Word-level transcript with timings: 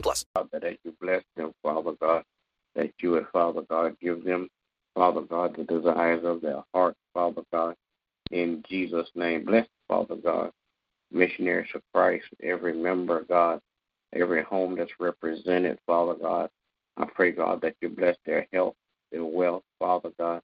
plus. 0.00 0.24
Father, 0.34 0.60
that 0.60 0.78
you 0.84 0.94
bless 1.00 1.22
them, 1.36 1.52
Father 1.62 1.92
God, 2.00 2.24
that 2.74 2.90
you 3.00 3.12
would, 3.12 3.26
Father 3.32 3.62
God, 3.68 3.96
give 4.00 4.24
them, 4.24 4.48
Father 4.94 5.22
God, 5.22 5.56
the 5.56 5.64
desires 5.64 6.24
of 6.24 6.40
their 6.40 6.62
heart, 6.72 6.94
Father 7.12 7.42
God, 7.52 7.74
in 8.30 8.62
Jesus' 8.68 9.08
name. 9.14 9.44
Bless, 9.44 9.66
Father 9.88 10.16
God, 10.16 10.50
missionaries 11.10 11.70
of 11.74 11.82
Christ, 11.92 12.26
every 12.42 12.74
member, 12.74 13.24
God, 13.28 13.60
every 14.14 14.42
home 14.42 14.76
that's 14.76 14.90
represented, 14.98 15.78
Father 15.86 16.14
God. 16.14 16.50
I 16.96 17.06
pray, 17.12 17.32
God, 17.32 17.60
that 17.62 17.74
you 17.80 17.88
bless 17.88 18.16
their 18.24 18.46
health, 18.52 18.74
their 19.10 19.24
wealth, 19.24 19.64
Father 19.78 20.10
God, 20.18 20.40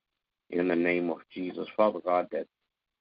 in 0.49 0.67
the 0.67 0.75
name 0.75 1.09
of 1.09 1.19
Jesus. 1.33 1.67
Father 1.77 1.99
God, 2.03 2.27
that 2.31 2.47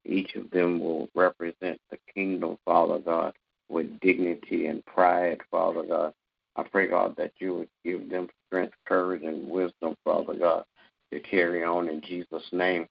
each 0.04 0.34
of 0.34 0.50
them 0.50 0.80
will 0.80 1.08
represent 1.14 1.80
the 1.90 1.98
kingdom, 2.14 2.56
Father 2.64 2.98
God, 2.98 3.34
with 3.68 4.00
dignity 4.00 4.66
and 4.66 4.84
pride, 4.86 5.40
Father 5.50 5.82
God. 5.82 6.12
I 6.56 6.62
pray, 6.64 6.88
God, 6.88 7.14
that 7.16 7.32
you 7.38 7.54
would 7.54 7.68
give 7.84 8.10
them 8.10 8.28
strength, 8.46 8.74
courage, 8.86 9.22
and 9.22 9.48
wisdom, 9.48 9.94
Father 10.04 10.34
God, 10.34 10.64
to 11.12 11.20
carry 11.20 11.64
on 11.64 11.88
in 11.88 12.00
Jesus' 12.02 12.42
name. 12.52 12.86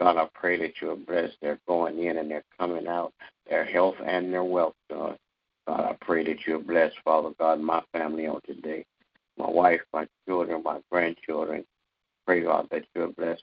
God, 0.00 0.16
I 0.16 0.28
pray 0.34 0.58
that 0.58 0.80
you 0.80 0.88
will 0.88 0.96
bless 0.96 1.30
their 1.40 1.58
going 1.68 2.02
in 2.02 2.18
and 2.18 2.30
their 2.30 2.42
coming 2.58 2.88
out, 2.88 3.12
their 3.48 3.64
health 3.64 3.96
and 4.04 4.32
their 4.32 4.44
wealth, 4.44 4.74
God. 4.90 5.16
God, 5.68 5.80
I 5.80 5.96
pray 6.00 6.24
that 6.24 6.46
you 6.46 6.54
will 6.54 6.62
bless, 6.62 6.92
Father 7.04 7.30
God, 7.38 7.60
my 7.60 7.82
family 7.92 8.26
on 8.26 8.40
today, 8.46 8.84
my 9.38 9.48
wife, 9.48 9.80
my 9.92 10.06
children, 10.26 10.62
my 10.64 10.80
grandchildren. 10.90 11.64
Pray, 12.26 12.42
God, 12.42 12.66
that 12.70 12.84
you 12.94 13.02
will 13.02 13.12
bless 13.12 13.38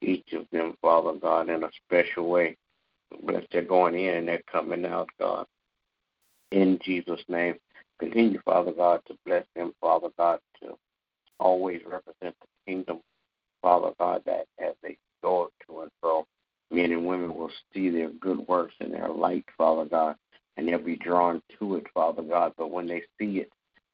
each 0.00 0.32
of 0.32 0.46
them, 0.50 0.74
Father 0.80 1.12
God, 1.20 1.48
in 1.48 1.62
a 1.62 1.70
special 1.84 2.28
way. 2.28 2.56
Bless 3.22 3.44
their 3.52 3.62
going 3.62 3.98
in 3.98 4.16
and 4.16 4.28
their 4.28 4.42
coming 4.50 4.84
out, 4.84 5.08
God. 5.20 5.46
In 6.50 6.78
Jesus' 6.84 7.22
name. 7.28 7.54
Continue, 8.00 8.40
Father 8.44 8.72
God, 8.72 9.00
to 9.06 9.16
bless 9.24 9.44
them, 9.54 9.72
Father 9.80 10.08
God, 10.18 10.40
to 10.62 10.76
always 11.38 11.80
represent 11.84 12.34
the 12.40 12.48
kingdom, 12.66 13.00
Father 13.62 13.92
God, 13.98 14.22
that 14.26 14.46
as 14.58 14.74
they 14.82 14.96
go 15.22 15.50
to 15.66 15.82
and 15.82 15.90
fro, 16.00 16.26
men 16.70 16.92
and 16.92 17.06
women 17.06 17.34
will 17.34 17.50
see 17.72 17.90
their 17.90 18.10
good 18.10 18.40
works 18.48 18.74
and 18.80 18.92
their 18.92 19.08
light, 19.08 19.44
Father 19.56 19.84
God, 19.84 20.16
and 20.56 20.68
they'll 20.68 20.78
be 20.78 20.96
drawn 20.96 21.40
to 21.58 21.76
it, 21.76 21.86
Father 21.94 22.22
God. 22.22 22.52
But 22.56 22.70
when 22.70 22.86
they 22.86 23.02
see 23.18 23.38
it, 23.38 23.50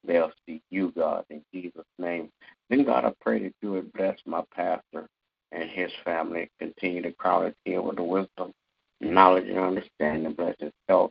they'll 0.06 0.32
see 0.46 0.62
you, 0.70 0.92
God, 0.96 1.24
in 1.30 1.42
Jesus' 1.52 1.84
name. 1.98 2.30
Then, 2.70 2.84
God, 2.84 3.04
I 3.04 3.12
pray 3.20 3.42
that 3.42 3.54
you 3.62 3.72
would 3.72 3.92
bless 3.92 4.18
my 4.26 4.42
pastor 4.54 5.08
and 5.52 5.70
his 5.70 5.90
family. 6.04 6.48
Continue 6.58 7.02
to 7.02 7.12
crown 7.12 7.46
his 7.46 7.54
head 7.66 7.80
with 7.80 7.96
the 7.96 8.02
wisdom, 8.02 8.52
knowledge, 9.00 9.48
and 9.48 9.58
understanding. 9.58 10.32
Bless 10.34 10.56
his 10.58 10.72
health 10.88 11.10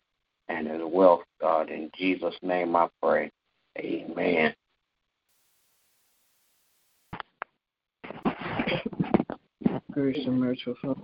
and 0.49 0.67
his 0.67 0.81
wealth, 0.83 1.23
God. 1.39 1.69
In 1.69 1.89
Jesus' 1.97 2.35
name 2.41 2.75
I 2.75 2.87
pray. 3.01 3.31
Amen. 3.77 4.53
Grace 9.91 10.17
and 10.25 10.39
mercy 10.39 10.61
for 10.81 10.95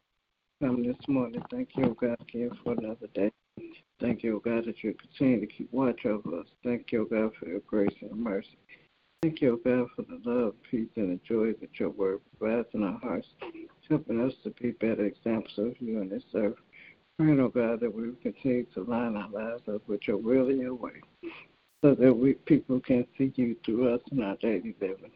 come 0.61 0.83
this 0.83 0.95
morning. 1.07 1.41
Thank 1.51 1.69
you, 1.75 1.95
God, 2.00 2.17
again 2.22 2.51
for 2.63 2.73
another 2.73 3.07
day. 3.13 3.31
Thank 4.00 4.23
you, 4.23 4.41
God, 4.44 4.66
that 4.66 4.83
you 4.83 4.94
continue 4.94 5.39
to 5.39 5.47
keep 5.47 5.72
watch 5.72 6.06
over 6.06 6.39
us. 6.39 6.47
Thank 6.63 6.91
you, 6.91 7.07
God, 7.09 7.31
for 7.39 7.47
your 7.47 7.59
grace 7.62 7.95
and 8.01 8.16
mercy. 8.16 8.57
Thank 9.22 9.41
you, 9.41 9.62
God, 9.66 9.88
for 9.95 10.03
the 10.03 10.19
love, 10.29 10.53
peace, 10.69 10.89
and 10.95 11.12
the 11.12 11.19
joy 11.27 11.53
that 11.59 11.79
your 11.79 11.89
word 11.89 12.19
provides 12.38 12.67
in 12.73 12.83
our 12.83 13.00
hearts, 13.00 13.27
helping 13.89 14.22
us 14.22 14.33
to 14.44 14.51
be 14.62 14.72
better 14.72 15.06
examples 15.06 15.57
of 15.57 15.73
you 15.79 16.01
in 16.01 16.09
this 16.09 16.23
earth. 16.35 16.56
Praying, 17.17 17.39
O 17.39 17.47
God, 17.47 17.79
that 17.79 17.95
we 17.95 18.11
continue 18.21 18.65
to 18.73 18.83
line 18.83 19.15
our 19.15 19.29
lives 19.29 19.63
up 19.73 19.87
with 19.87 20.01
your 20.05 20.17
will 20.17 20.49
and 20.49 20.59
your 20.59 20.75
way, 20.75 21.01
so 21.81 21.95
that 21.95 22.13
we 22.13 22.33
people 22.33 22.81
can 22.81 23.05
see 23.17 23.31
you 23.35 23.55
through 23.63 23.93
us 23.93 24.01
in 24.11 24.21
our 24.21 24.35
daily 24.37 24.75
living. 24.81 25.11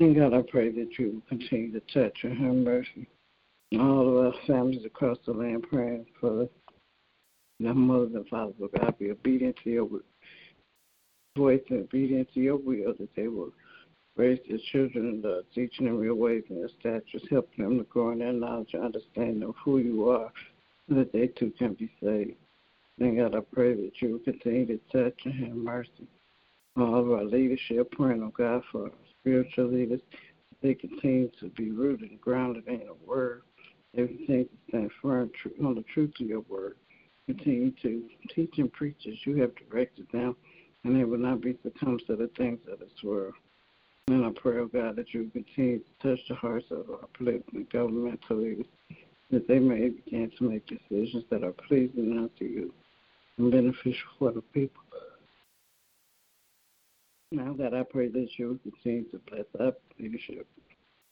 And 0.00 0.16
God, 0.16 0.32
I 0.32 0.40
pray 0.50 0.70
that 0.70 0.98
you 0.98 1.12
will 1.12 1.22
continue 1.28 1.72
to 1.72 1.80
touch 1.92 2.16
and 2.22 2.38
have 2.38 2.54
mercy 2.54 3.06
on 3.74 3.80
all 3.80 4.08
of 4.08 4.26
our 4.26 4.40
families 4.46 4.86
across 4.86 5.18
the 5.26 5.32
land, 5.32 5.66
praying 5.70 6.06
for 6.18 6.48
their 7.60 7.74
mothers 7.74 8.12
and 8.14 8.26
fathers, 8.28 8.54
oh 8.62 8.70
God, 8.78 8.98
be 8.98 9.10
obedient 9.10 9.56
to 9.62 9.70
your 9.70 9.88
voice 11.36 11.60
and 11.68 11.80
obedient 11.80 12.32
to 12.32 12.40
your 12.40 12.56
will, 12.56 12.94
that 12.98 13.14
they 13.14 13.28
will 13.28 13.52
raise 14.16 14.40
their 14.48 14.58
children 14.72 15.06
in 15.06 15.20
the 15.20 15.44
teaching 15.54 15.84
them 15.84 16.02
your 16.02 16.14
ways 16.14 16.44
and 16.48 16.60
your 16.60 16.70
statutes, 16.80 17.26
helping 17.30 17.64
them 17.64 17.76
to 17.76 17.84
grow 17.84 18.12
in 18.12 18.20
their 18.20 18.32
knowledge 18.32 18.70
and 18.72 18.84
understanding 18.84 19.42
of 19.42 19.54
who 19.62 19.78
you 19.78 20.08
are, 20.08 20.32
that 20.96 21.12
they 21.12 21.28
too 21.28 21.52
can 21.58 21.74
be 21.74 21.90
saved. 22.02 22.36
And 22.98 23.16
God, 23.16 23.34
I 23.34 23.40
pray 23.40 23.74
that 23.74 23.92
you 24.00 24.12
will 24.12 24.18
continue 24.20 24.66
to 24.66 24.78
touch 24.92 25.18
and 25.24 25.34
have 25.34 25.56
mercy 25.56 26.08
on 26.76 26.82
all 26.94 27.00
of 27.00 27.12
our 27.12 27.24
leadership, 27.24 27.90
praying, 27.92 28.22
oh 28.22 28.32
God, 28.36 28.62
for 28.70 28.84
our 28.84 28.90
spiritual 29.20 29.66
leaders, 29.66 30.00
they 30.62 30.74
continue 30.74 31.30
to 31.40 31.48
be 31.50 31.70
rooted 31.70 32.10
and 32.10 32.20
grounded 32.20 32.66
in 32.66 32.80
the 32.80 32.94
word. 33.04 33.42
Continue 33.94 34.44
to 34.44 34.50
stand 34.68 34.90
firm 35.02 35.30
on 35.64 35.74
the 35.74 35.84
truth 35.94 36.12
of 36.20 36.26
your 36.26 36.40
word. 36.40 36.76
Continue 37.26 37.72
to 37.82 38.04
teach 38.34 38.58
and 38.58 38.72
preach 38.72 39.06
as 39.08 39.14
you 39.24 39.36
have 39.36 39.52
directed 39.56 40.06
them, 40.12 40.36
and 40.84 40.96
they 40.96 41.04
will 41.04 41.18
not 41.18 41.40
be 41.40 41.56
succumbed 41.62 42.02
to 42.06 42.16
the 42.16 42.28
things 42.36 42.60
of 42.70 42.78
this 42.78 43.02
world. 43.02 43.34
And 44.08 44.24
I 44.24 44.30
pray, 44.30 44.58
oh 44.58 44.66
God, 44.66 44.96
that 44.96 45.12
you 45.12 45.30
continue 45.32 45.78
to 45.80 46.08
touch 46.08 46.20
the 46.28 46.34
hearts 46.34 46.66
of 46.70 46.90
our 46.90 47.08
political 47.14 47.58
and 47.58 47.70
governmental 47.70 48.36
leaders, 48.36 48.66
that 49.30 49.46
they 49.46 49.58
may 49.58 49.88
begin 49.88 50.30
to 50.38 50.50
make 50.50 50.66
decisions 50.66 51.24
that 51.30 51.44
are 51.44 51.52
pleasing 51.52 52.18
unto 52.18 52.44
you 52.44 52.72
and 53.38 53.50
beneficial 53.50 54.08
for 54.18 54.32
the 54.32 54.42
people. 54.42 54.82
Now 57.32 57.54
that 57.58 57.74
I 57.74 57.84
pray 57.84 58.08
that 58.08 58.28
you 58.36 58.48
will 58.48 58.58
continue 58.58 59.04
to 59.10 59.20
bless 59.30 59.44
our 59.60 59.72
leadership, 60.00 60.48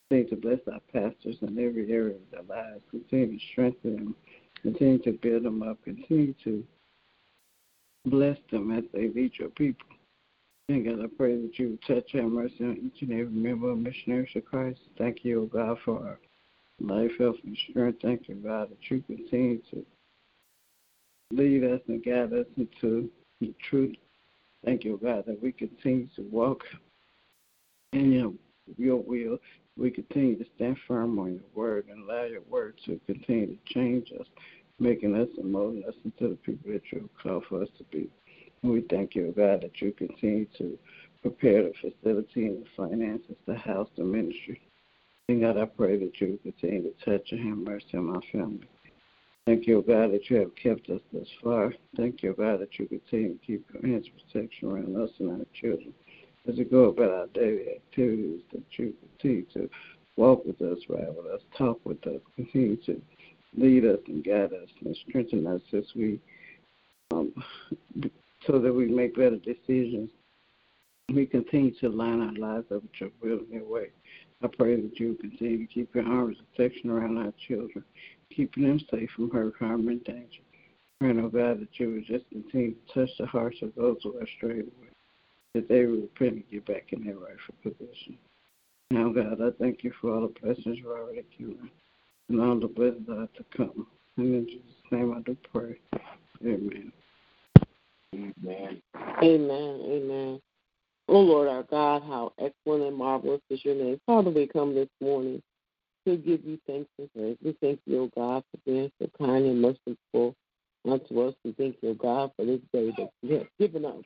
continue 0.09 0.29
to 0.29 0.35
bless 0.35 0.59
our 0.71 0.81
pastors 0.91 1.37
in 1.41 1.57
every 1.57 1.91
area 1.91 2.15
of 2.15 2.21
their 2.31 2.57
lives, 2.57 2.81
continue 2.91 3.37
to 3.37 3.45
strengthen 3.51 3.95
them, 3.95 4.15
continue 4.61 4.99
to 4.99 5.13
build 5.13 5.43
them 5.43 5.63
up, 5.63 5.81
continue 5.85 6.33
to 6.43 6.63
bless 8.05 8.37
them 8.51 8.77
as 8.77 8.83
they 8.93 9.07
lead 9.09 9.31
your 9.39 9.49
people. 9.49 9.87
And 10.67 10.85
God, 10.85 11.03
I 11.03 11.07
pray 11.07 11.35
that 11.41 11.57
you 11.57 11.79
touch 11.87 12.13
and 12.13 12.33
mercy 12.33 12.63
on 12.63 12.77
each 12.83 13.01
and 13.01 13.13
every 13.13 13.33
member 13.33 13.71
of 13.71 13.79
Missionaries 13.79 14.29
of 14.35 14.45
Christ. 14.45 14.79
Thank 14.97 15.23
you, 15.23 15.43
O 15.43 15.45
God, 15.45 15.77
for 15.85 16.19
life, 16.81 17.11
health, 17.19 17.37
and 17.43 17.57
strength. 17.69 17.99
Thank 18.01 18.27
you, 18.27 18.35
God, 18.35 18.69
that 18.69 18.89
you 18.89 19.01
continue 19.01 19.61
to 19.71 19.85
lead 21.31 21.63
us 21.63 21.81
and 21.87 22.03
guide 22.03 22.33
us 22.33 22.45
into 22.57 23.09
the 23.39 23.53
truth. 23.69 23.95
Thank 24.65 24.83
you, 24.83 24.99
God, 25.01 25.25
that 25.27 25.41
we 25.41 25.51
continue 25.51 26.07
to 26.15 26.23
walk 26.23 26.63
in 27.93 28.11
your, 28.11 28.33
your 28.77 28.97
will. 28.97 29.37
We 29.77 29.91
continue 29.91 30.37
to 30.37 30.45
stand 30.55 30.77
firm 30.87 31.17
on 31.19 31.33
your 31.33 31.43
word 31.55 31.85
and 31.89 32.03
allow 32.03 32.23
your 32.25 32.41
word 32.49 32.79
to 32.85 32.99
continue 33.05 33.47
to 33.47 33.73
change 33.73 34.11
us, 34.19 34.27
making 34.79 35.15
us 35.15 35.29
and 35.37 35.51
molding 35.51 35.85
us 35.85 35.95
into 36.03 36.29
the 36.29 36.35
people 36.35 36.73
that 36.73 36.83
you 36.91 37.09
call 37.21 37.41
for 37.47 37.63
us 37.63 37.69
to 37.77 37.83
be. 37.85 38.09
And 38.61 38.73
we 38.73 38.81
thank 38.89 39.15
you, 39.15 39.33
God, 39.35 39.61
that 39.61 39.81
you 39.81 39.93
continue 39.93 40.45
to 40.57 40.77
prepare 41.21 41.63
the 41.63 41.73
facility 41.79 42.47
and 42.47 42.65
the 42.65 42.69
finances, 42.75 43.35
the 43.45 43.55
house, 43.55 43.87
the 43.97 44.03
ministry. 44.03 44.61
God, 45.35 45.57
I 45.57 45.65
pray 45.65 45.97
that 45.97 46.19
you 46.19 46.39
continue 46.41 46.91
to 46.91 47.05
touch 47.05 47.31
and 47.31 47.47
have 47.47 47.57
mercy 47.57 47.97
on 47.97 48.05
my 48.05 48.19
family. 48.31 48.67
Thank 49.45 49.67
you, 49.67 49.83
God, 49.87 50.11
that 50.11 50.29
you 50.29 50.37
have 50.37 50.55
kept 50.55 50.89
us 50.89 51.01
this 51.13 51.27
far. 51.43 51.73
Thank 51.97 52.23
you, 52.23 52.35
God, 52.37 52.61
that 52.61 52.77
you 52.77 52.87
continue 52.87 53.33
to 53.33 53.45
keep 53.45 53.65
your 53.73 53.81
hands 53.81 54.07
protection 54.09 54.71
around 54.71 54.95
us 54.95 55.09
and 55.19 55.31
our 55.31 55.45
children 55.53 55.93
as 56.49 56.57
we 56.57 56.63
go 56.63 56.85
about 56.85 57.11
our 57.11 57.27
daily 57.27 57.75
activities, 57.75 58.41
that 58.51 58.63
you 58.71 58.93
continue 59.01 59.45
to 59.53 59.69
walk 60.15 60.45
with 60.45 60.61
us, 60.61 60.77
ride 60.89 61.07
with 61.15 61.27
us, 61.27 61.41
talk 61.57 61.79
with 61.85 62.05
us, 62.07 62.21
continue 62.35 62.77
to 62.77 63.01
lead 63.55 63.85
us 63.85 63.99
and 64.07 64.23
guide 64.23 64.53
us 64.53 64.69
and 64.83 64.97
strengthen 65.07 65.45
us 65.47 65.61
as 65.73 65.83
we, 65.95 66.19
um, 67.11 67.33
so 68.47 68.59
that 68.59 68.73
we 68.73 68.87
make 68.87 69.15
better 69.15 69.37
decisions. 69.37 70.09
We 71.13 71.25
continue 71.25 71.73
to 71.79 71.89
line 71.89 72.21
our 72.21 72.33
lives 72.33 72.67
up 72.71 72.83
with 72.83 72.91
your 72.99 73.09
will 73.21 73.39
and 73.39 73.51
your 73.51 73.67
way. 73.67 73.87
I 74.41 74.47
pray 74.47 74.79
that 74.79 74.99
you 74.99 75.15
continue 75.19 75.67
to 75.67 75.73
keep 75.73 75.93
your 75.93 76.05
arms 76.05 76.37
of 76.39 76.55
protection 76.55 76.89
around 76.89 77.17
our 77.17 77.33
children, 77.47 77.83
keeping 78.33 78.63
them 78.63 78.79
safe 78.89 79.09
from 79.15 79.29
hurt, 79.31 79.55
harm, 79.59 79.87
and 79.89 80.03
danger. 80.03 80.41
Praying, 80.99 81.19
oh 81.19 81.29
God, 81.29 81.61
that 81.61 81.79
you 81.79 81.91
would 81.91 82.05
just 82.05 82.29
continue 82.29 82.73
to 82.73 82.93
touch 82.93 83.09
the 83.19 83.25
hearts 83.25 83.57
of 83.61 83.73
those 83.75 83.97
who 84.03 84.17
are 84.17 84.27
strayed 84.37 84.61
away. 84.61 84.89
that 85.53 85.67
they 85.67 85.85
will 85.85 86.01
repent 86.01 86.33
and 86.33 86.43
get 86.51 86.65
back 86.65 86.93
in 86.93 87.03
their 87.03 87.15
rightful 87.15 87.55
position. 87.63 88.17
Now, 88.91 89.09
God, 89.09 89.41
I 89.41 89.49
thank 89.59 89.83
you 89.83 89.91
for 89.99 90.13
all 90.13 90.21
the 90.21 90.39
blessings 90.41 90.77
you've 90.77 90.87
already 90.87 91.23
given 91.37 91.69
and 92.29 92.41
all 92.41 92.59
the 92.59 92.67
blessings 92.67 93.07
that 93.07 93.17
are 93.17 93.27
to 93.37 93.45
come. 93.55 93.87
And 94.17 94.35
in 94.35 94.45
Jesus' 94.47 94.91
name 94.91 95.13
I 95.15 95.21
do 95.21 95.37
pray. 95.53 95.79
Amen. 96.43 96.91
Amen. 98.13 98.81
Amen. 99.23 99.81
Amen. 99.85 100.39
Oh 101.11 101.21
Lord 101.21 101.47
our 101.47 101.63
God, 101.63 102.03
how 102.03 102.33
excellent 102.37 102.83
and 102.83 102.95
marvelous 102.95 103.41
is 103.49 103.65
your 103.65 103.73
name. 103.73 103.99
Father, 104.05 104.29
we 104.29 104.45
come 104.45 104.75
this 104.75 104.89
morning 105.01 105.41
to 106.05 106.17
give 106.17 106.45
you 106.45 106.59
thanks 106.67 106.87
and 106.99 107.11
praise. 107.13 107.35
We 107.43 107.57
thank 107.61 107.79
you, 107.87 108.03
O 108.03 108.09
God, 108.15 108.43
for 108.51 108.59
being 108.63 108.91
so 109.01 109.09
kind 109.17 109.43
and 109.45 109.59
merciful 109.59 110.35
unto 110.87 111.21
us. 111.21 111.33
We 111.43 111.53
thank 111.53 111.77
you, 111.81 111.89
O 111.89 111.93
God, 111.95 112.31
for 112.35 112.45
this 112.45 112.59
day 112.71 112.91
that 112.97 113.09
you 113.23 113.37
have 113.39 113.47
given 113.59 113.85
us. 113.85 114.03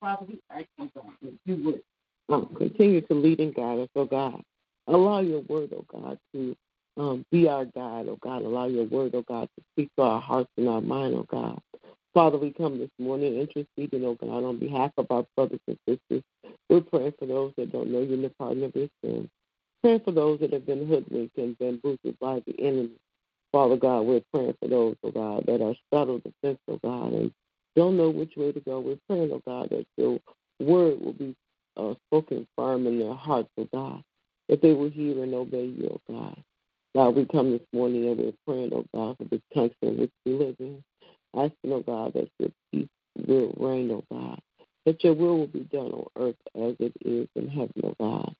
Father, 0.00 0.26
we 0.28 0.40
ask 0.50 0.66
you, 0.78 0.90
God, 0.96 1.12
that 1.22 1.38
you 1.46 1.64
would 1.64 1.82
um, 2.28 2.52
continue 2.56 3.02
to 3.02 3.14
lead 3.14 3.38
and 3.38 3.54
guide 3.54 3.78
us, 3.78 3.88
O 3.94 4.04
God. 4.04 4.42
Allow 4.88 5.20
your 5.20 5.42
word, 5.42 5.72
O 5.72 5.84
God, 5.92 6.18
to 6.34 6.56
um, 6.96 7.24
be 7.30 7.48
our 7.48 7.66
guide, 7.66 8.08
O 8.08 8.18
God. 8.20 8.42
Allow 8.42 8.66
your 8.66 8.86
word, 8.86 9.14
O 9.14 9.22
God, 9.22 9.48
to 9.56 9.64
speak 9.74 9.90
to 9.96 10.02
our 10.02 10.20
hearts 10.20 10.50
and 10.56 10.68
our 10.68 10.80
mind, 10.80 11.14
O 11.14 11.22
God. 11.22 11.60
Father, 12.14 12.36
we 12.36 12.52
come 12.52 12.78
this 12.78 12.90
morning 12.98 13.36
interceding, 13.40 14.04
oh 14.04 14.16
God, 14.20 14.44
on 14.44 14.58
behalf 14.58 14.90
of 14.98 15.06
our 15.08 15.24
brothers 15.34 15.60
and 15.66 15.78
sisters. 15.88 16.22
We're 16.68 16.82
praying 16.82 17.14
for 17.18 17.24
those 17.24 17.54
that 17.56 17.72
don't 17.72 17.90
know 17.90 18.02
you 18.02 18.14
in 18.14 18.22
the 18.22 18.30
pardon 18.38 18.64
of 18.64 18.72
their 18.74 18.88
sins. 19.02 19.30
Praying 19.82 20.00
for 20.04 20.12
those 20.12 20.40
that 20.40 20.52
have 20.52 20.66
been 20.66 20.86
hoodwinked 20.86 21.38
and 21.38 21.58
bamboozled 21.58 22.18
by 22.20 22.42
the 22.46 22.54
enemy. 22.60 22.90
Father 23.50 23.76
God, 23.76 24.02
we're 24.02 24.22
praying 24.32 24.54
for 24.60 24.68
those, 24.68 24.96
oh 25.02 25.10
God, 25.10 25.46
that 25.46 25.62
are 25.62 25.74
startled 25.86 26.22
defense, 26.22 26.58
oh 26.68 26.78
God, 26.84 27.14
and 27.14 27.32
don't 27.76 27.96
know 27.96 28.10
which 28.10 28.34
way 28.36 28.52
to 28.52 28.60
go. 28.60 28.80
We're 28.80 28.98
praying, 29.08 29.32
oh 29.32 29.42
God, 29.46 29.70
that 29.70 29.86
your 29.96 30.18
word 30.60 31.00
will 31.00 31.14
be 31.14 31.34
uh, 31.78 31.94
spoken 32.08 32.46
firm 32.56 32.86
in 32.86 32.98
their 32.98 33.14
hearts, 33.14 33.48
oh 33.56 33.68
God, 33.72 34.02
that 34.50 34.60
they 34.60 34.74
will 34.74 34.90
hear 34.90 35.22
and 35.22 35.32
obey 35.32 35.64
you, 35.64 35.98
oh 35.98 36.12
God. 36.12 36.42
God, 36.94 37.16
we 37.16 37.24
come 37.24 37.52
this 37.52 37.66
morning 37.72 38.06
and 38.06 38.18
we're 38.18 38.32
praying, 38.46 38.70
oh 38.74 38.84
God, 38.94 39.16
for 39.16 39.24
this 39.30 39.40
country 39.54 39.76
in 39.80 39.96
which 39.98 40.12
we 40.26 40.32
live 40.34 40.56
in 40.58 40.84
oh 41.72 41.82
God, 41.82 42.12
that 42.14 42.28
your 42.38 42.50
peace 42.72 42.88
will 43.26 43.54
reign, 43.58 43.90
oh 43.90 44.04
God, 44.10 44.40
that 44.86 45.02
your 45.04 45.14
will 45.14 45.38
will 45.38 45.46
be 45.46 45.60
done 45.60 45.92
on 45.92 46.06
earth 46.16 46.36
as 46.56 46.74
it 46.78 46.92
is 47.04 47.28
in 47.36 47.48
heaven, 47.48 47.72
oh 47.84 47.94
God. 47.98 48.34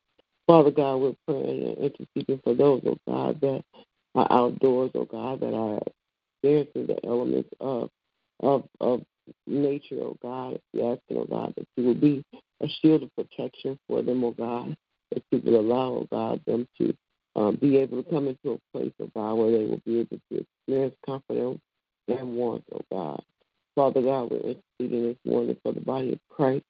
Father 0.47 0.71
God, 0.71 0.97
we're 0.97 1.15
praying 1.27 1.63
and 1.69 1.79
interceding 1.79 2.41
for 2.43 2.55
those, 2.55 2.83
oh 2.87 2.99
God, 3.07 3.41
that 3.41 3.63
are 4.15 4.27
outdoors, 4.31 4.91
oh 4.95 5.05
God, 5.05 5.41
that 5.41 5.55
are 5.55 5.81
experiencing 6.43 6.87
the 6.87 7.07
elements 7.07 7.49
of 7.61 7.91
of 8.41 8.65
of 8.81 9.03
nature, 9.47 10.01
oh 10.01 10.17
God. 10.23 10.61
We 10.73 10.83
asking, 10.83 11.19
oh 11.19 11.27
God, 11.31 11.55
that 11.57 11.67
you 11.77 11.85
will 11.85 11.95
be 11.95 12.25
a 12.61 12.69
shield 12.81 13.05
of 13.05 13.15
protection 13.17 13.79
for 13.89 14.03
them, 14.03 14.25
oh 14.25 14.33
God, 14.33 14.77
that 15.13 15.23
you 15.31 15.41
will 15.45 15.61
allow, 15.61 15.89
oh 15.89 16.09
God, 16.11 16.41
them 16.47 16.67
to 16.79 16.95
um, 17.37 17.57
be 17.57 17.77
able 17.79 18.03
to 18.03 18.11
come 18.11 18.29
into 18.29 18.53
a 18.59 18.77
place, 18.77 18.93
oh 19.01 19.11
God, 19.15 19.35
where 19.35 19.51
they 19.51 19.65
will 19.65 19.81
be 19.87 20.01
able 20.01 20.19
to 20.31 20.45
experience 20.45 20.95
confidence 21.07 21.61
and 22.09 22.37
want, 22.37 22.65
oh 22.75 22.81
God. 22.91 23.23
Father 23.75 24.03
God, 24.03 24.31
we're 24.31 24.55
interceding 24.81 25.09
this 25.09 25.17
morning 25.25 25.57
for 25.63 25.73
the 25.73 25.81
body 25.81 26.13
of 26.13 26.19
Christ. 26.31 26.65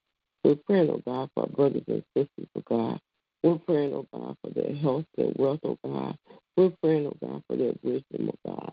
We're 0.44 0.56
praying, 0.56 0.90
oh 0.90 1.02
God, 1.06 1.30
for 1.34 1.44
our 1.44 1.48
brothers 1.48 1.82
and 1.88 2.04
sisters, 2.16 2.48
oh 2.56 2.62
God. 2.68 3.00
We're 3.42 3.58
praying, 3.58 3.94
oh 3.94 4.06
God, 4.12 4.36
for 4.42 4.50
their 4.50 4.74
health, 4.76 5.04
their 5.16 5.32
wealth, 5.36 5.60
oh 5.64 5.78
God. 5.84 6.16
We're 6.56 6.72
praying, 6.82 7.06
oh 7.06 7.16
God, 7.26 7.42
for 7.48 7.56
their 7.56 7.72
wisdom, 7.82 8.30
oh 8.30 8.50
God. 8.50 8.72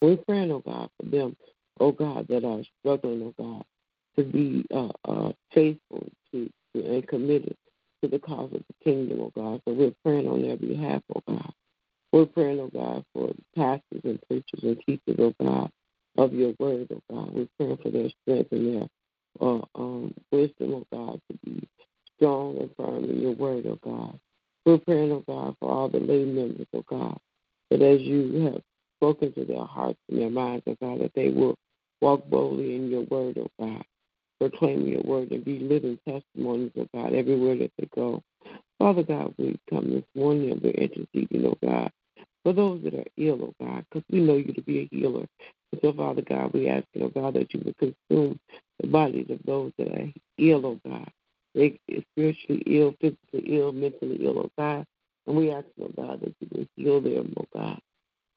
We're 0.00 0.16
praying, 0.16 0.52
oh 0.52 0.60
God, 0.60 0.90
for 0.98 1.06
them, 1.08 1.36
oh 1.80 1.92
God, 1.92 2.26
that 2.28 2.44
are 2.44 2.62
struggling, 2.80 3.22
oh 3.22 3.34
God, 3.42 3.64
to 4.16 4.24
be 4.24 4.64
uh, 4.74 4.88
uh, 5.08 5.32
faithful 5.52 6.08
to, 6.32 6.50
to 6.74 6.84
and 6.94 7.06
committed 7.08 7.56
to 8.02 8.08
the 8.08 8.18
cause 8.18 8.52
of 8.52 8.62
the 8.68 8.84
kingdom, 8.84 9.20
oh 9.20 9.32
God. 9.34 9.62
So 9.66 9.74
we're 9.74 9.94
praying 10.04 10.28
on 10.28 10.42
their 10.42 10.56
behalf, 10.56 11.02
oh 11.14 11.22
God. 11.28 11.52
We're 12.12 12.26
praying, 12.26 12.60
oh 12.60 12.68
God, 12.68 13.04
for 13.14 13.32
pastors 13.56 14.02
and 14.04 14.20
preachers 14.28 14.62
and 14.62 14.78
teachers, 14.86 15.16
oh 15.18 15.34
God, 15.42 15.70
of 16.18 16.34
your 16.34 16.52
word, 16.58 16.88
oh 16.92 17.02
God. 17.10 17.32
We're 17.32 17.48
praying 17.58 17.78
for 17.82 17.90
their 17.90 18.10
strength 18.22 18.52
and 18.52 18.74
their 18.74 18.88
uh, 19.40 19.60
um, 19.74 20.14
wisdom, 20.30 20.74
oh 20.74 20.86
God, 20.92 21.20
to 21.30 21.38
be 21.44 21.66
strong 22.16 22.58
and 22.58 22.70
firm 22.76 23.04
in 23.04 23.20
your 23.20 23.32
word, 23.32 23.66
oh 23.66 23.78
God. 23.82 24.18
We're 24.66 24.78
praying, 24.78 25.10
oh 25.10 25.24
God, 25.26 25.56
for 25.58 25.70
all 25.70 25.88
the 25.88 26.00
lay 26.00 26.24
members, 26.24 26.66
oh 26.74 26.84
God, 26.86 27.18
that 27.70 27.80
as 27.80 28.02
you 28.02 28.44
have 28.52 28.62
spoken 28.98 29.32
to 29.32 29.46
their 29.46 29.64
hearts 29.64 29.98
and 30.10 30.20
their 30.20 30.30
minds, 30.30 30.64
oh 30.66 30.76
God, 30.82 31.00
that 31.00 31.14
they 31.14 31.30
will 31.30 31.56
walk 32.02 32.28
boldly 32.28 32.76
in 32.76 32.90
your 32.90 33.04
word, 33.04 33.38
oh 33.38 33.50
God, 33.58 33.84
proclaim 34.38 34.86
your 34.86 35.02
word 35.02 35.30
and 35.30 35.46
be 35.46 35.60
living 35.60 35.98
testimonies, 36.06 36.72
oh 36.78 36.86
God, 36.94 37.14
everywhere 37.14 37.56
that 37.56 37.72
they 37.78 37.88
go. 37.94 38.22
Father 38.78 39.02
God, 39.02 39.34
we 39.38 39.58
come 39.70 39.90
this 39.90 40.04
morning 40.14 40.50
and 40.50 40.60
we're 40.60 40.72
interceding, 40.72 41.46
oh 41.46 41.56
God, 41.64 41.90
for 42.42 42.52
those 42.52 42.82
that 42.84 42.94
are 42.94 43.04
ill, 43.16 43.38
oh 43.42 43.64
God, 43.64 43.84
because 43.90 44.04
we 44.10 44.20
know 44.20 44.36
you 44.36 44.52
to 44.52 44.62
be 44.62 44.80
a 44.80 44.88
healer. 44.96 45.26
So, 45.80 45.92
Father 45.92 46.22
God, 46.22 46.52
we 46.52 46.68
ask, 46.68 46.84
you, 46.94 47.04
oh 47.04 47.08
God, 47.08 47.34
that 47.34 47.52
you 47.54 47.62
would 47.64 47.78
consume 47.78 48.38
the 48.80 48.86
bodies 48.88 49.26
of 49.30 49.38
those 49.44 49.72
that 49.78 49.88
are 49.88 50.12
ill, 50.38 50.66
oh 50.66 50.80
God. 50.88 51.10
They 51.54 51.78
spiritually 52.12 52.62
ill, 52.66 52.94
physically 53.00 53.56
ill, 53.58 53.72
mentally 53.72 54.18
ill, 54.24 54.38
oh 54.38 54.50
God. 54.58 54.86
And 55.26 55.36
we 55.36 55.50
ask, 55.50 55.66
oh 55.80 55.90
God, 55.96 56.20
that 56.20 56.34
you 56.40 56.48
would 56.52 56.68
heal 56.76 57.00
them, 57.00 57.32
oh 57.38 57.46
God. 57.54 57.78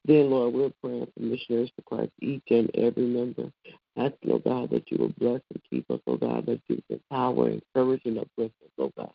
Then, 0.05 0.29
Lord, 0.29 0.53
we're 0.53 0.71
praying 0.83 1.07
for 1.13 1.23
missionaries 1.23 1.71
for 1.75 1.81
Christ, 1.81 2.11
each 2.21 2.43
and 2.51 2.69
every 2.75 3.05
member. 3.05 3.51
Ask, 3.97 4.13
oh 4.29 4.39
God, 4.39 4.69
that 4.69 4.89
you 4.91 4.97
will 4.99 5.13
bless 5.17 5.41
and 5.51 5.61
keep 5.69 5.89
us, 5.89 5.99
oh 6.05 6.17
God, 6.17 6.45
that 6.45 6.61
you 6.67 6.81
would 6.89 7.01
empower, 7.01 7.49
encourage, 7.49 8.01
and 8.05 8.19
uplift 8.19 8.53
us, 8.63 8.71
oh 8.77 8.91
God. 8.95 9.11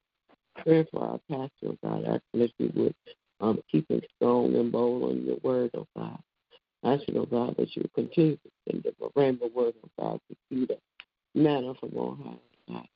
Praying 0.65 0.87
for 0.91 1.05
our 1.05 1.21
pastor, 1.31 1.69
oh 1.69 1.79
God, 1.83 2.05
asking 2.05 2.41
that 2.41 2.53
you 2.59 2.73
would 2.75 2.95
um, 3.41 3.61
keep 3.71 3.91
him 3.91 4.01
strong 4.17 4.55
and 4.55 4.71
bold 4.71 5.11
on 5.11 5.25
your 5.25 5.39
word, 5.43 5.71
oh 5.75 5.87
God. 5.97 6.19
I 6.83 6.95
ask 6.95 7.03
you, 7.09 7.21
oh 7.21 7.27
God, 7.27 7.57
that 7.59 7.75
you 7.77 7.89
continue 7.95 8.37
to 8.37 8.51
send 8.69 8.85
the 8.85 9.11
rainbow 9.15 9.51
word, 9.55 9.75
oh 9.85 9.91
God, 9.99 10.21
to 10.29 10.37
feed 10.49 10.71
us 10.71 10.79
manna 11.35 11.75
from 11.75 11.91
on 11.97 12.19
high, 12.19 12.31
oh 12.33 12.75
God. 12.75 12.89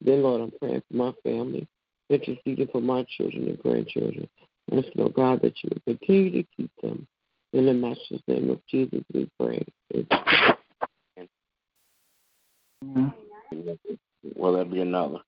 Then, 0.00 0.22
Lord, 0.22 0.40
I'm 0.40 0.52
praying 0.58 0.82
for 0.90 0.96
my 0.96 1.12
family, 1.22 1.66
interceding 2.10 2.68
for 2.70 2.80
my 2.80 3.06
children 3.16 3.48
and 3.48 3.58
grandchildren. 3.58 4.28
I 4.70 4.76
ask 4.76 4.86
you, 4.94 5.04
oh 5.04 5.08
God, 5.08 5.42
that 5.42 5.54
you 5.62 5.70
will 5.72 5.96
continue 5.96 6.42
to 6.42 6.48
keep 6.56 6.70
them. 6.82 7.06
In 7.52 7.66
the 7.66 7.74
master's 7.74 8.22
name 8.26 8.48
of 8.50 8.64
Jesus, 8.66 9.02
we 9.12 9.28
pray. 9.38 9.64
Will 14.34 14.54
there 14.54 14.64
be 14.64 14.80
another? 14.80 15.18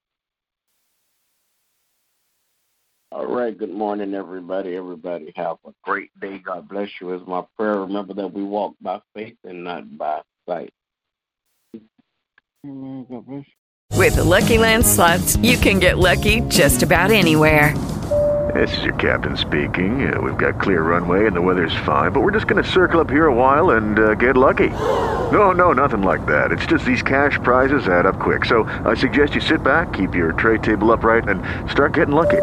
All 3.14 3.26
right. 3.26 3.56
Good 3.56 3.72
morning, 3.72 4.12
everybody. 4.12 4.74
Everybody 4.74 5.32
have 5.36 5.58
a 5.64 5.70
great 5.84 6.10
day. 6.18 6.38
God 6.38 6.68
bless 6.68 6.88
you. 7.00 7.14
Is 7.14 7.24
my 7.28 7.44
prayer. 7.56 7.78
Remember 7.78 8.12
that 8.12 8.32
we 8.32 8.42
walk 8.42 8.74
by 8.80 9.00
faith 9.14 9.36
and 9.44 9.62
not 9.62 9.96
by 9.96 10.22
sight. 10.48 10.72
Amen. 12.66 13.06
God 13.08 13.24
bless 13.24 13.44
With 13.96 14.16
the 14.16 14.24
Lucky 14.24 14.58
Land 14.58 14.84
slots, 14.84 15.36
you 15.36 15.56
can 15.56 15.78
get 15.78 15.98
lucky 15.98 16.40
just 16.48 16.82
about 16.82 17.12
anywhere. 17.12 17.78
This 18.52 18.76
is 18.78 18.82
your 18.82 18.94
captain 18.94 19.36
speaking. 19.36 20.12
Uh, 20.12 20.20
we've 20.20 20.36
got 20.36 20.60
clear 20.60 20.82
runway 20.82 21.28
and 21.28 21.36
the 21.36 21.40
weather's 21.40 21.74
fine, 21.86 22.10
but 22.10 22.20
we're 22.20 22.32
just 22.32 22.48
going 22.48 22.62
to 22.62 22.68
circle 22.68 22.98
up 22.98 23.10
here 23.10 23.28
a 23.28 23.34
while 23.34 23.70
and 23.70 23.96
uh, 23.96 24.14
get 24.14 24.36
lucky. 24.36 24.70
No, 25.30 25.52
no, 25.52 25.72
nothing 25.72 26.02
like 26.02 26.26
that. 26.26 26.50
It's 26.50 26.66
just 26.66 26.84
these 26.84 27.02
cash 27.02 27.38
prizes 27.44 27.86
add 27.86 28.06
up 28.06 28.18
quick. 28.18 28.44
So 28.44 28.64
I 28.84 28.94
suggest 28.94 29.36
you 29.36 29.40
sit 29.40 29.62
back, 29.62 29.92
keep 29.92 30.16
your 30.16 30.32
tray 30.32 30.58
table 30.58 30.90
upright, 30.90 31.28
and 31.28 31.40
start 31.70 31.94
getting 31.94 32.16
lucky. 32.16 32.42